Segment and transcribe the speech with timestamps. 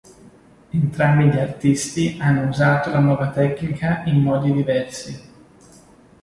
[0.73, 5.29] Entrambi gli artisti hanno usato la nuova tecnica in modi diversi.